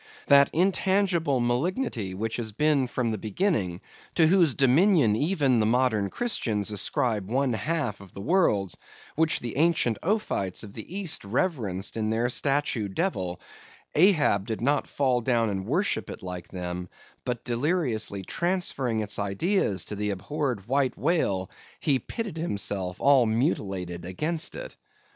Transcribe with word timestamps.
That 0.25 0.49
intangible 0.51 1.39
malignity 1.39 2.15
which 2.15 2.37
has 2.37 2.51
been 2.51 2.87
from 2.87 3.11
the 3.11 3.19
beginning; 3.19 3.81
to 4.15 4.25
whose 4.25 4.55
dominion 4.55 5.15
even 5.15 5.59
the 5.59 5.67
modern 5.67 6.09
Christians 6.09 6.71
ascribe 6.71 7.29
one 7.29 7.53
half 7.53 8.01
of 8.01 8.11
the 8.15 8.19
worlds; 8.21 8.75
which 9.15 9.41
the 9.41 9.57
ancient 9.57 9.99
Ophites 10.01 10.63
of 10.63 10.73
the 10.73 10.97
east 10.97 11.23
reverenced 11.23 11.97
in 11.97 12.09
their 12.09 12.29
statue 12.29 12.87
devil;—Ahab 12.87 14.47
did 14.47 14.59
not 14.59 14.87
fall 14.87 15.21
down 15.21 15.51
and 15.51 15.67
worship 15.67 16.09
it 16.09 16.23
like 16.23 16.47
them; 16.47 16.89
but 17.23 17.43
deliriously 17.43 18.23
transferring 18.23 19.01
its 19.01 19.19
idea 19.19 19.77
to 19.77 19.95
the 19.95 20.09
abhorred 20.09 20.67
white 20.67 20.97
whale, 20.97 21.51
he 21.79 21.99
pitted 21.99 22.37
himself, 22.37 22.95
all 22.99 23.27
mutilated, 23.27 24.03
against 24.05 24.55
it. 24.55 24.75